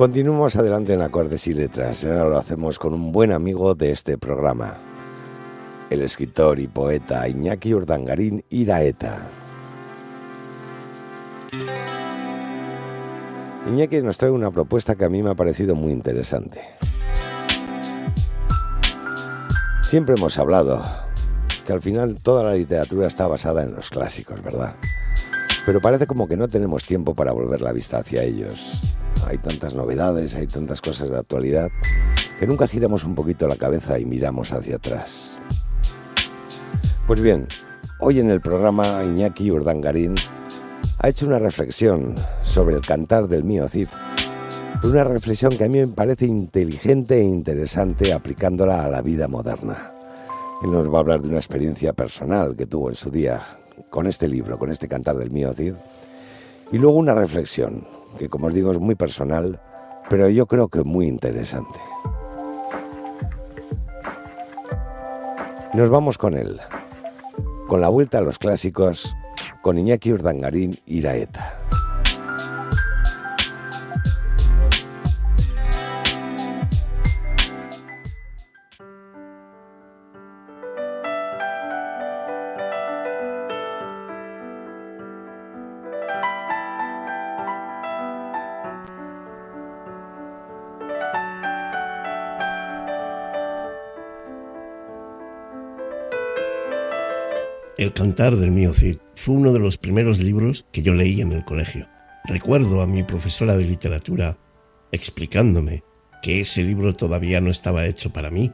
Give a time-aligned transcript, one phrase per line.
[0.00, 2.06] Continuamos adelante en acordes y letras.
[2.06, 4.78] Ahora lo hacemos con un buen amigo de este programa,
[5.90, 9.28] el escritor y poeta Iñaki Urdangarín Iraeta.
[13.68, 16.62] Iñaki nos trae una propuesta que a mí me ha parecido muy interesante.
[19.82, 20.82] Siempre hemos hablado
[21.66, 24.76] que al final toda la literatura está basada en los clásicos, ¿verdad?
[25.66, 28.89] Pero parece como que no tenemos tiempo para volver la vista hacia ellos.
[29.26, 31.68] Hay tantas novedades, hay tantas cosas de actualidad,
[32.38, 35.38] que nunca giramos un poquito la cabeza y miramos hacia atrás.
[37.06, 37.48] Pues bien,
[38.00, 40.14] hoy en el programa Iñaki Urdangarín
[40.98, 43.88] ha hecho una reflexión sobre el cantar del mío Cid.
[44.82, 49.92] Una reflexión que a mí me parece inteligente e interesante aplicándola a la vida moderna.
[50.62, 53.42] Él nos va a hablar de una experiencia personal que tuvo en su día
[53.88, 55.74] con este libro, con este cantar del mío Cid.
[56.72, 57.86] Y luego una reflexión,
[58.18, 59.60] que como os digo es muy personal,
[60.08, 61.78] pero yo creo que muy interesante.
[65.72, 66.60] Nos vamos con él,
[67.68, 69.14] con la vuelta a los clásicos,
[69.62, 71.59] con Iñaki Urdangarín Iraeta.
[97.80, 101.32] El cantar del mío Cid fue uno de los primeros libros que yo leí en
[101.32, 101.88] el colegio.
[102.26, 104.36] Recuerdo a mi profesora de literatura
[104.92, 105.82] explicándome
[106.20, 108.52] que ese libro todavía no estaba hecho para mí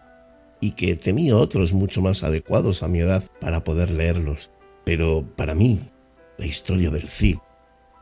[0.60, 4.52] y que tenía otros mucho más adecuados a mi edad para poder leerlos.
[4.84, 5.80] Pero para mí,
[6.38, 7.38] la historia del Cid,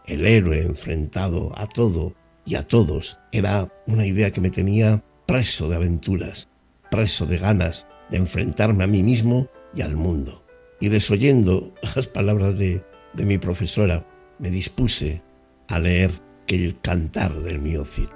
[0.05, 2.13] el héroe enfrentado a todo
[2.45, 6.51] y a todos, era una idea que me tenía preso de aventuras,
[6.91, 10.44] preso de ganas de enfrentarme a mí mismo y al mundo
[10.85, 12.85] y desoyendo las palabras de,
[13.17, 14.07] mi profesora,
[14.39, 15.23] me dispuse
[15.67, 16.11] a leer
[16.47, 18.11] el cantar del mío Cid.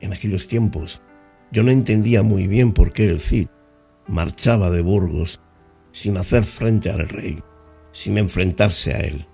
[0.00, 1.00] En aquellos tiempos
[1.52, 3.46] yo no entendía muy bien por qué el Cid
[4.08, 5.40] marchaba de Burgos
[5.92, 7.38] sin hacer frente al rey,
[7.92, 9.28] sin enfrentarse a él.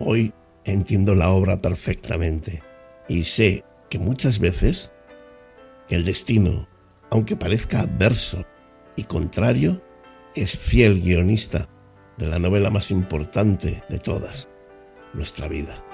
[0.00, 0.34] Hoy
[0.66, 2.62] entiendo la obra perfectamente
[3.08, 4.92] y sé que muchas veces
[5.90, 6.68] el destino,
[7.10, 8.44] aunque parezca adverso
[8.96, 9.82] y contrario,
[10.34, 11.68] es fiel guionista
[12.16, 14.48] de la novela más importante de todas,
[15.12, 15.84] nuestra vida.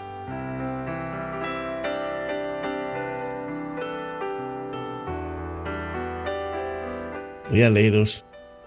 [7.49, 8.25] Voy a leeros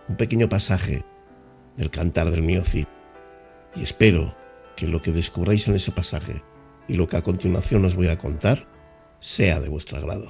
[0.07, 1.05] un pequeño pasaje
[1.77, 2.87] del cantar del mío Cid
[3.75, 4.35] y espero
[4.75, 6.41] que lo que descubráis en ese pasaje
[6.87, 8.67] y lo que a continuación os voy a contar
[9.19, 10.29] sea de vuestro agrado.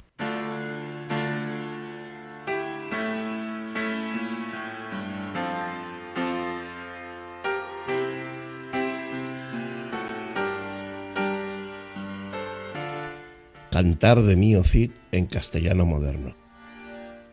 [13.80, 16.36] Cantar de mío Cid en castellano moderno.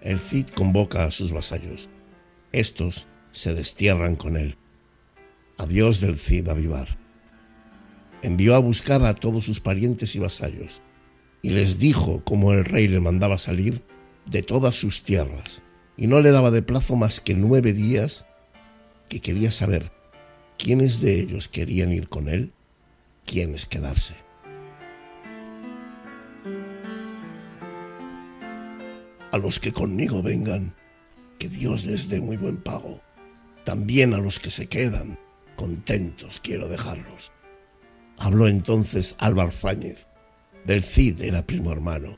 [0.02, 1.90] El Cid convoca a sus vasallos.
[2.54, 4.56] Estos se destierran con él.
[5.58, 6.98] Adiós del Cid a vivar.
[8.22, 10.82] Envió a buscar a todos sus parientes y vasallos,
[11.42, 13.84] y les dijo cómo el rey le mandaba salir
[14.26, 15.62] de todas sus tierras,
[15.98, 18.26] y no le daba de plazo más que nueve días,
[19.10, 19.92] que quería saber
[20.58, 22.54] quiénes de ellos querían ir con él,
[23.26, 24.27] quiénes quedarse.
[29.38, 30.76] Los que conmigo vengan,
[31.40, 33.02] que Dios les dé muy buen pago.
[33.64, 35.20] También a los que se quedan,
[35.56, 37.32] contentos quiero dejarlos.
[38.18, 40.08] Habló entonces Álvar Fáñez.
[40.66, 42.18] Del Cid era primo hermano.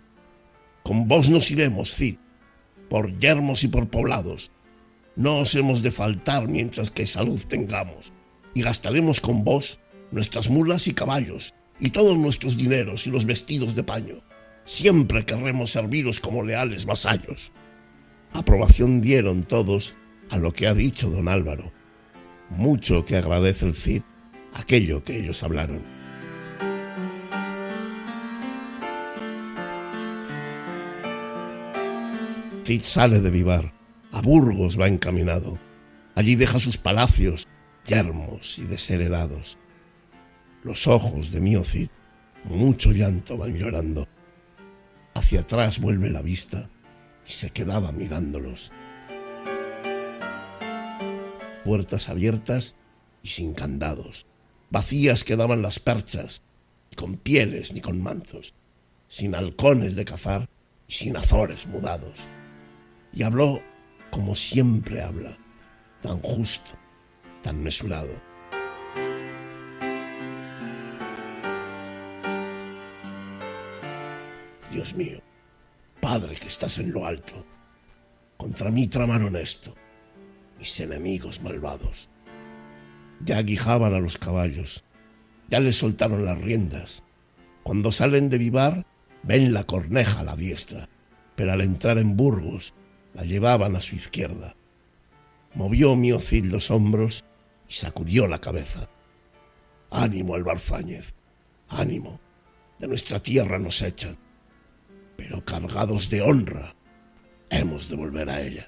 [0.83, 2.17] Con vos nos iremos, Cid,
[2.89, 4.51] por yermos y por poblados.
[5.15, 8.13] No os hemos de faltar mientras que salud tengamos,
[8.53, 9.79] y gastaremos con vos
[10.11, 14.28] nuestras mulas y caballos, y todos nuestros dineros y los vestidos de paño
[14.65, 17.51] Siempre querremos serviros como leales vasallos.
[18.33, 19.95] Aprobación dieron todos
[20.29, 21.71] a lo que ha dicho don Álvaro.
[22.49, 24.03] Mucho que agradece el Cid
[24.53, 25.81] aquello que ellos hablaron.
[32.63, 33.73] Cid sale de Vivar,
[34.11, 35.59] a Burgos va encaminado.
[36.13, 37.47] Allí deja sus palacios,
[37.85, 39.57] yermos y desheredados.
[40.63, 41.89] Los ojos de mío Cid
[42.43, 44.07] mucho llanto van llorando.
[45.13, 46.69] Hacia atrás vuelve la vista
[47.27, 48.71] y se quedaba mirándolos.
[51.63, 52.75] Puertas abiertas
[53.21, 54.25] y sin candados.
[54.69, 56.41] Vacías quedaban las perchas,
[56.91, 58.53] ni con pieles ni con mantos,
[59.07, 60.49] sin halcones de cazar
[60.87, 62.19] y sin azores mudados.
[63.11, 63.61] Y habló
[64.11, 65.37] como siempre habla,
[66.01, 66.71] tan justo,
[67.41, 68.28] tan mesurado.
[74.71, 75.19] Dios mío,
[76.01, 77.45] Padre que estás en lo alto,
[78.37, 79.75] contra mí tramaron esto,
[80.57, 82.09] mis enemigos malvados.
[83.25, 84.83] Ya aguijaban a los caballos,
[85.49, 87.03] ya les soltaron las riendas.
[87.63, 88.85] Cuando salen de vivar,
[89.23, 90.87] ven la corneja a la diestra,
[91.35, 92.73] pero al entrar en Burgos,
[93.13, 94.55] la llevaban a su izquierda.
[95.55, 97.25] Movió Miocid los hombros
[97.67, 98.89] y sacudió la cabeza.
[99.91, 101.13] Ánimo, Albarzáñez,
[101.67, 102.21] ánimo.
[102.79, 104.17] De nuestra tierra nos echan,
[105.19, 106.73] pero cargados de honra
[107.49, 108.65] hemos de volver a ella.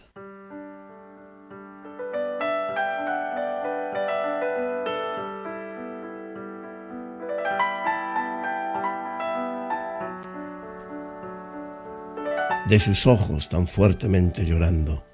[12.67, 15.05] De sus ojos tan fuertemente llorando,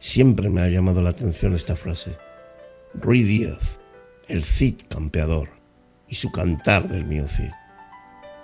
[0.00, 2.18] siempre me ha llamado la atención esta frase.
[2.94, 3.78] Ruy Díaz,
[4.26, 5.50] el Cid campeador,
[6.08, 7.61] y su cantar del mío Cid.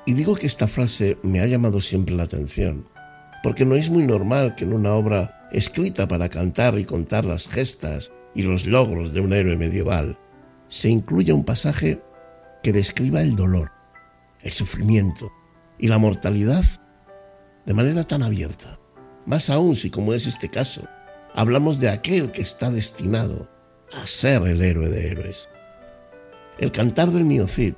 [0.08, 2.88] Y digo que esta frase me ha llamado siempre la atención,
[3.42, 7.46] porque no es muy normal que en una obra escrita para cantar y contar las
[7.46, 10.18] gestas y los logros de un héroe medieval
[10.68, 12.00] se incluya un pasaje
[12.62, 13.70] que describa el dolor,
[14.40, 15.30] el sufrimiento
[15.78, 16.64] y la mortalidad
[17.66, 18.80] de manera tan abierta.
[19.26, 20.88] Más aún si, como es este caso,
[21.34, 23.50] hablamos de aquel que está destinado
[23.92, 25.50] a ser el héroe de héroes.
[26.58, 27.74] El cantar del Miocid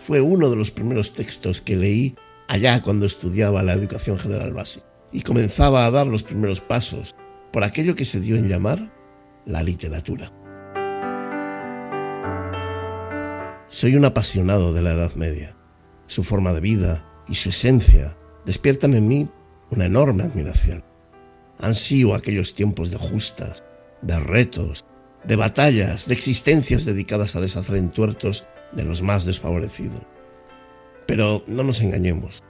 [0.00, 2.16] fue uno de los primeros textos que leí
[2.48, 7.14] allá cuando estudiaba la educación general básica y comenzaba a dar los primeros pasos
[7.52, 8.90] por aquello que se dio en llamar
[9.44, 10.32] la literatura.
[13.68, 15.54] Soy un apasionado de la Edad Media.
[16.06, 19.28] Su forma de vida y su esencia despiertan en mí
[19.70, 20.82] una enorme admiración.
[21.58, 23.62] Han sido aquellos tiempos de justas,
[24.00, 24.86] de retos,
[25.24, 30.02] de batallas, de existencias dedicadas a deshacer entuertos de los más desfavorecidos.
[31.06, 32.42] Pero no nos engañemos.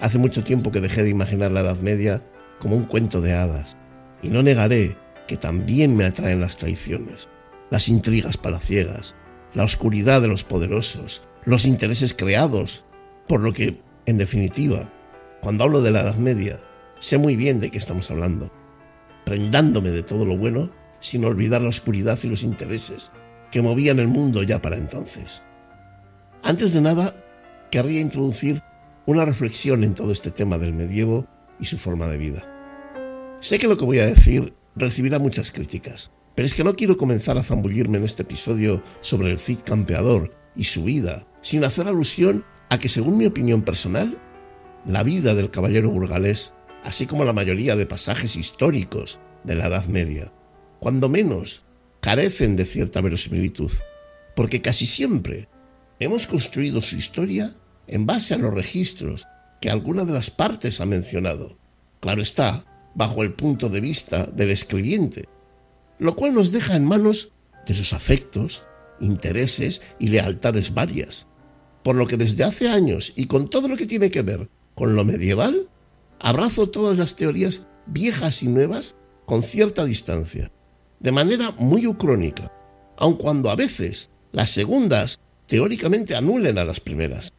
[0.00, 2.22] Hace mucho tiempo que dejé de imaginar la Edad Media
[2.58, 3.76] como un cuento de hadas,
[4.22, 7.28] y no negaré que también me atraen las traiciones,
[7.70, 9.14] las intrigas palaciegas,
[9.54, 12.84] la oscuridad de los poderosos, los intereses creados,
[13.26, 14.90] por lo que, en definitiva,
[15.40, 16.58] cuando hablo de la Edad Media,
[17.00, 18.50] sé muy bien de qué estamos hablando,
[19.24, 20.70] prendándome de todo lo bueno
[21.00, 23.10] sin olvidar la oscuridad y los intereses
[23.50, 25.42] que movían el mundo ya para entonces.
[26.44, 27.14] Antes de nada,
[27.70, 28.62] querría introducir
[29.06, 31.26] una reflexión en todo este tema del medievo
[31.60, 33.38] y su forma de vida.
[33.40, 36.96] Sé que lo que voy a decir recibirá muchas críticas, pero es que no quiero
[36.96, 41.86] comenzar a zambullirme en este episodio sobre el Cid campeador y su vida, sin hacer
[41.86, 44.18] alusión a que, según mi opinión personal,
[44.84, 49.86] la vida del caballero burgalés, así como la mayoría de pasajes históricos de la Edad
[49.86, 50.32] Media,
[50.80, 51.62] cuando menos
[52.00, 53.70] carecen de cierta verosimilitud,
[54.34, 55.48] porque casi siempre
[55.98, 57.54] hemos construido su historia
[57.86, 59.26] en base a los registros
[59.60, 61.56] que alguna de las partes ha mencionado.
[62.00, 65.28] Claro está, bajo el punto de vista del escribiente,
[65.98, 67.30] lo cual nos deja en manos
[67.66, 68.62] de sus afectos,
[69.00, 71.26] intereses y lealtades varias.
[71.82, 74.96] Por lo que desde hace años y con todo lo que tiene que ver con
[74.96, 75.68] lo medieval,
[76.18, 78.94] abrazo todas las teorías viejas y nuevas
[79.26, 80.50] con cierta distancia,
[81.00, 82.52] de manera muy ucrónica,
[82.96, 85.20] aun cuando a veces las segundas
[85.52, 87.30] teóricamente anulen a las primeras.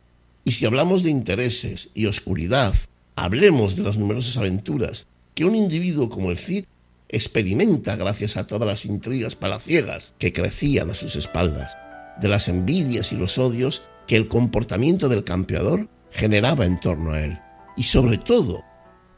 [0.46, 2.76] Y si hablamos de intereses y oscuridad,
[3.16, 6.66] hablemos de las numerosas aventuras que un individuo como el Cid
[7.10, 11.76] experimenta gracias a todas las intrigas palaciegas que crecían a sus espaldas,
[12.22, 17.22] de las envidias y los odios que el comportamiento del campeador generaba en torno a
[17.24, 17.40] él.
[17.76, 18.64] Y sobre todo,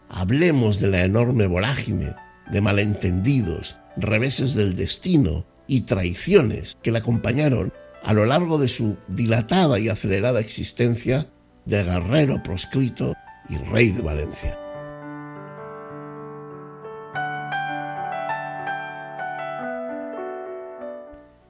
[0.07, 2.15] hablemos de la enorme vorágine
[2.49, 7.73] de malentendidos, reveses del destino y traiciones que le acompañaron
[8.05, 11.27] a lo largo de su dilatada y acelerada existencia
[11.65, 13.15] de guerrero proscrito
[13.49, 14.59] y rey de Valencia.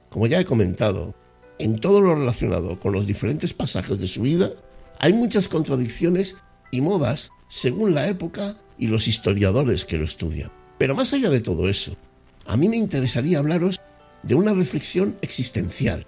[0.08, 1.14] Como ya he comentado,
[1.58, 4.50] en todo lo relacionado con los diferentes pasajes de su vida,
[4.98, 6.36] hay muchas contradicciones
[6.70, 10.50] y modas según la época y los historiadores que lo estudian.
[10.78, 11.98] Pero más allá de todo eso,
[12.46, 13.78] a mí me interesaría hablaros
[14.22, 16.06] de una reflexión existencial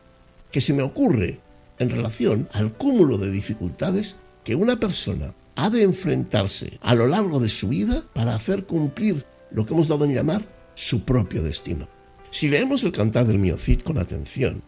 [0.51, 1.41] que se me ocurre
[1.79, 7.41] en relación al cúmulo de dificultades que una persona ha de enfrentarse a lo largo
[7.41, 11.89] de su vida para hacer cumplir lo que hemos dado en llamar su propio destino.
[12.31, 14.63] Si leemos el cantar del Miocid con atención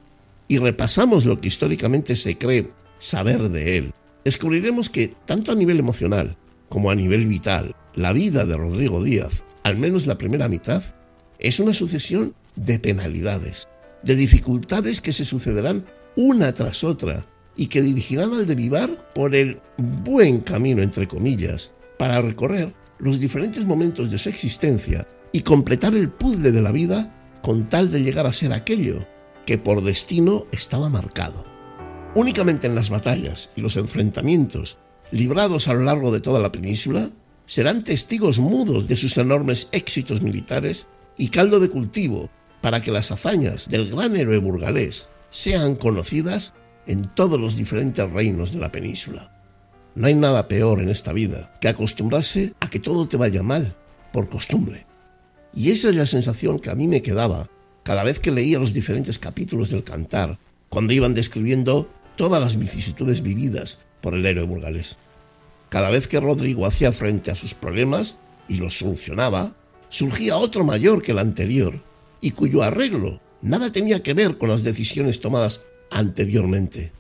[0.49, 3.94] y repasamos lo que históricamente se cree saber de él,
[4.25, 6.37] descubriremos que, tanto a nivel emocional
[6.68, 10.82] como a nivel vital, la vida de Rodrigo Díaz, al menos la primera mitad,
[11.38, 13.68] es una sucesión de penalidades,
[14.02, 15.85] de dificultades que se sucederán
[16.16, 17.26] una tras otra
[17.57, 23.64] y que dirigirán al Vivar por el buen camino, entre comillas, para recorrer los diferentes
[23.64, 28.26] momentos de su existencia y completar el puzzle de la vida con tal de llegar
[28.26, 29.07] a ser aquello
[29.47, 31.45] que por destino estaba marcado.
[32.14, 34.78] Únicamente en las batallas y los enfrentamientos
[35.11, 37.11] librados a lo largo de toda la península,
[37.47, 42.30] serán testigos mudos de sus enormes éxitos militares y caldo de cultivo
[42.61, 46.52] para que las hazañas del gran héroe burgalés sean conocidas
[46.87, 49.33] en todos los diferentes reinos de la península.
[49.95, 53.76] No hay nada peor en esta vida que acostumbrarse a que todo te vaya mal,
[54.12, 54.87] por costumbre.
[55.52, 57.49] Y esa es la sensación que a mí me quedaba
[57.83, 60.38] cada vez que leía los diferentes capítulos del cantar,
[60.69, 64.97] cuando iban describiendo todas las vicisitudes vividas por el héroe burgalés.
[65.69, 68.17] Cada vez que Rodrigo hacía frente a sus problemas
[68.49, 69.55] y los solucionaba,
[69.88, 71.83] surgía otro mayor que el anterior,
[72.20, 76.92] y cuyo arreglo nada tenía que ver con las decisiones tomadas anteriormente.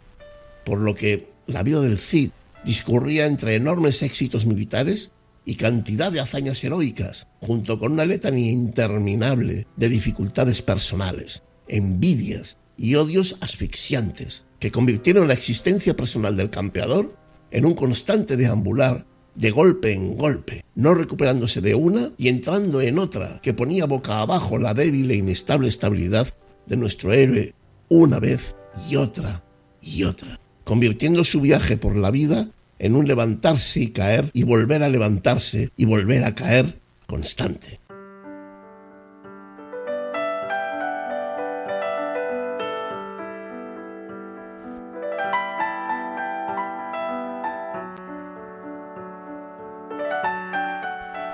[0.64, 2.30] Por lo que la vida del Cid
[2.64, 5.10] discurría entre enormes éxitos militares
[5.44, 12.94] y cantidad de hazañas heroicas, junto con una letanía interminable de dificultades personales, envidias y
[12.94, 17.16] odios asfixiantes, que convirtieron la existencia personal del campeador
[17.50, 19.06] en un constante deambular
[19.40, 24.20] de golpe en golpe, no recuperándose de una y entrando en otra que ponía boca
[24.20, 26.28] abajo la débil e inestable estabilidad
[26.66, 27.54] de nuestro héroe
[27.88, 28.54] una vez
[28.90, 29.42] y otra
[29.80, 34.82] y otra, convirtiendo su viaje por la vida en un levantarse y caer y volver
[34.82, 37.79] a levantarse y volver a caer constante.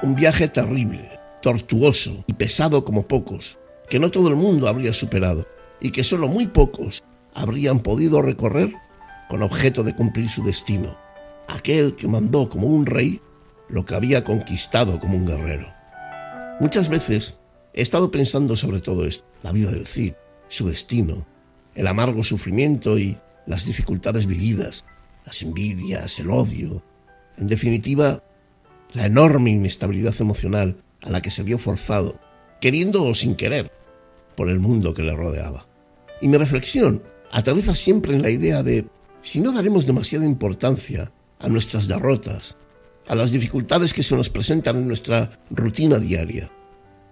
[0.07, 3.59] Un viaje terrible, tortuoso y pesado como pocos,
[3.89, 5.49] que no todo el mundo habría superado
[5.81, 7.03] y que solo muy pocos
[7.35, 8.73] habrían podido recorrer
[9.29, 10.97] con objeto de cumplir su destino,
[11.49, 13.21] aquel que mandó como un rey
[13.69, 15.75] lo que había conquistado como un guerrero.
[16.61, 17.37] Muchas veces
[17.75, 20.13] he estado pensando sobre todo esto, la vida del Cid,
[20.49, 21.27] su destino,
[21.75, 24.85] el amargo sufrimiento y las dificultades vividas,
[25.25, 26.81] las envidias, el odio,
[27.39, 28.23] en definitiva,
[28.93, 32.19] la enorme inestabilidad emocional a la que se vio forzado,
[32.61, 33.71] queriendo o sin querer,
[34.37, 35.67] por el mundo que le rodeaba.
[36.21, 38.87] Y mi reflexión aterriza siempre en la idea de
[39.23, 42.57] si no daremos demasiada importancia a nuestras derrotas,
[43.09, 46.51] a las dificultades que se nos presentan en nuestra rutina diaria.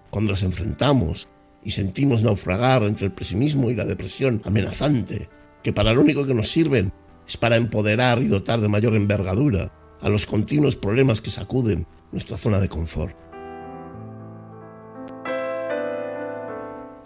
[0.09, 1.27] Cuando las enfrentamos
[1.63, 5.29] y sentimos naufragar entre el pesimismo y la depresión amenazante,
[5.63, 6.91] que para lo único que nos sirven
[7.27, 9.71] es para empoderar y dotar de mayor envergadura
[10.01, 13.15] a los continuos problemas que sacuden nuestra zona de confort.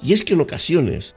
[0.02, 1.16] Y es que en ocasiones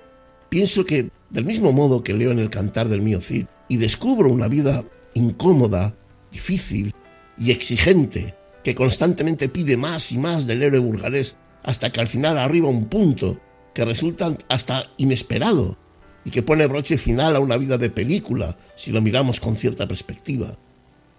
[0.48, 4.28] pienso que, del mismo modo que leo en el cantar del mío Cid y descubro
[4.28, 5.94] una vida incómoda,
[6.30, 6.94] difícil
[7.38, 12.38] y exigente, que constantemente pide más y más del héroe burgalés, hasta que al final
[12.38, 13.40] arriba un punto
[13.74, 15.76] que resulta hasta inesperado
[16.24, 19.88] y que pone broche final a una vida de película si lo miramos con cierta
[19.88, 20.56] perspectiva.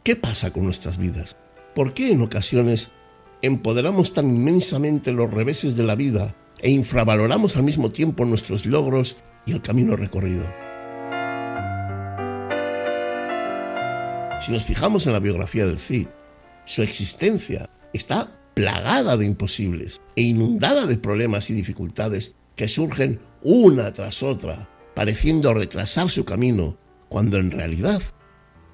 [0.04, 1.38] ¿Qué pasa con nuestras vidas?
[1.74, 2.90] ¿Por qué en ocasiones
[3.42, 9.16] empoderamos tan inmensamente los reveses de la vida e infravaloramos al mismo tiempo nuestros logros
[9.46, 10.46] y el camino recorrido?
[14.42, 16.08] Si nos fijamos en la biografía del Cid,
[16.66, 23.94] su existencia está plagada de imposibles e inundada de problemas y dificultades que surgen una
[23.94, 28.02] tras otra, pareciendo retrasar su camino, cuando en realidad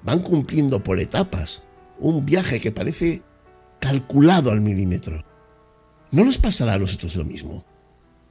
[0.02, 1.62] van cumpliendo por etapas
[1.98, 3.22] un viaje que parece
[3.80, 5.24] calculado al milímetro.
[6.10, 7.64] ¿No nos pasará a nosotros lo mismo?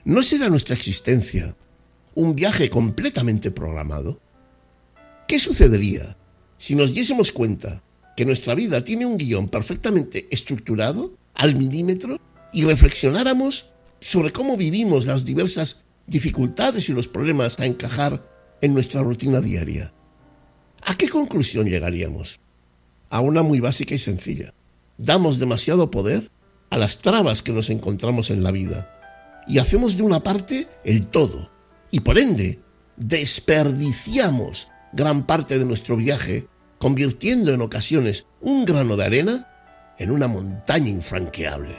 [0.05, 1.55] ¿No será nuestra existencia
[2.15, 4.19] un viaje completamente programado?
[5.27, 6.17] ¿Qué sucedería
[6.57, 7.83] si nos diésemos cuenta
[8.17, 12.19] que nuestra vida tiene un guion perfectamente estructurado al milímetro
[12.51, 13.69] y reflexionáramos
[14.01, 18.27] sobre cómo vivimos las diversas dificultades y los problemas a encajar
[18.61, 19.93] en nuestra rutina diaria.
[20.89, 22.39] ¿A qué conclusión llegaríamos?
[23.11, 24.55] A una muy básica y sencilla.
[24.97, 26.31] Damos demasiado poder
[26.71, 28.89] a las trabas que nos encontramos en la vida
[29.47, 31.51] y hacemos de una parte el todo
[31.91, 32.59] y por ende
[32.97, 36.47] desperdiciamos gran parte de nuestro viaje,
[36.79, 39.47] convirtiendo en ocasiones un grano de arena
[39.99, 41.75] en una montaña infranqueable.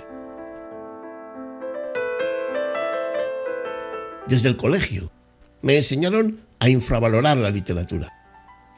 [4.29, 5.11] desde el colegio,
[5.63, 8.20] me enseñaron a infravalorar la literatura.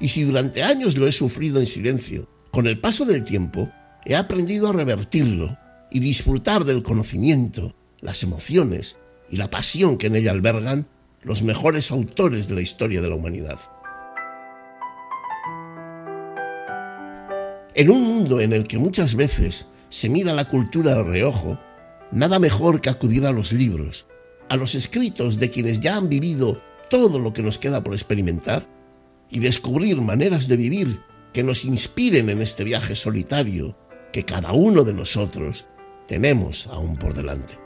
[0.03, 3.71] Y si durante años lo he sufrido en silencio, con el paso del tiempo
[4.05, 5.57] he aprendido a revertirlo
[5.93, 8.97] y disfrutar del conocimiento, las emociones
[9.31, 10.89] y la pasión que en ella albergan
[11.23, 13.61] los mejores autores de la historia de la humanidad.
[17.77, 21.61] En un mundo en el que muchas veces se mira la cultura de reojo,
[22.11, 24.05] nada mejor que acudir a los libros,
[24.49, 28.67] a los escritos de quienes ya han vivido todo lo que nos queda por experimentar
[29.33, 31.01] y descubrir maneras de vivir
[31.33, 33.77] que nos inspiren en este viaje solitario
[34.13, 35.65] que cada uno de nosotros
[36.07, 37.59] tenemos aún por delante.